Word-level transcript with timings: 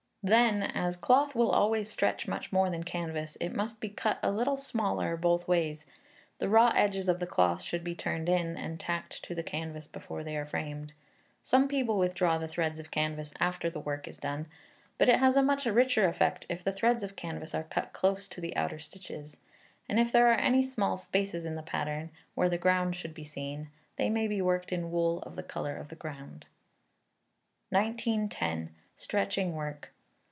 Then, 0.23 0.61
as 0.61 0.97
cloth 0.97 1.33
will 1.33 1.49
always 1.49 1.89
stretch 1.89 2.27
much 2.27 2.51
more 2.51 2.69
than 2.69 2.83
canvas, 2.83 3.37
it 3.41 3.55
must 3.55 3.79
be 3.79 3.89
cut 3.89 4.19
a 4.21 4.29
little 4.29 4.55
smaller 4.55 5.17
both 5.17 5.47
ways. 5.47 5.87
The 6.37 6.47
raw 6.47 6.71
edges 6.75 7.09
of 7.09 7.19
the 7.19 7.25
cloth 7.25 7.63
should 7.63 7.83
be 7.83 7.95
turned 7.95 8.29
in, 8.29 8.55
and 8.55 8.79
tacked 8.79 9.23
to 9.23 9.33
the 9.33 9.41
canvas 9.41 9.87
before 9.87 10.23
they 10.23 10.37
are 10.37 10.45
framed. 10.45 10.93
Some 11.41 11.67
people 11.67 11.97
withdraw 11.97 12.37
the 12.37 12.47
threads 12.47 12.79
of 12.79 12.91
canvas 12.91 13.33
after 13.39 13.67
the 13.67 13.79
work 13.79 14.07
is 14.07 14.19
done; 14.19 14.45
but 14.99 15.09
it 15.09 15.17
has 15.17 15.35
a 15.35 15.41
much 15.41 15.65
richer 15.65 16.07
effect 16.07 16.45
if 16.49 16.63
the 16.63 16.71
threads 16.71 17.01
of 17.01 17.15
canvas 17.15 17.55
are 17.55 17.63
cut 17.63 17.91
close 17.91 18.27
to 18.27 18.39
the 18.39 18.55
outer 18.55 18.77
stitches; 18.77 19.37
and 19.89 19.99
if 19.99 20.11
there 20.11 20.27
are 20.27 20.35
any 20.39 20.63
small 20.63 20.97
spaces 20.97 21.45
in 21.47 21.55
the 21.55 21.63
pattern, 21.63 22.11
where 22.35 22.47
the 22.47 22.59
ground 22.59 22.95
should 22.95 23.15
be 23.15 23.25
seen, 23.25 23.71
they 23.95 24.11
may 24.11 24.27
be 24.27 24.39
worked 24.39 24.71
in 24.71 24.91
wool 24.91 25.17
of 25.23 25.35
the 25.35 25.41
colour 25.41 25.75
of 25.75 25.87
the 25.87 25.95
ground. 25.95 26.45
1910. 27.71 28.69
Stretching 28.95 29.53
Work. 29.55 29.87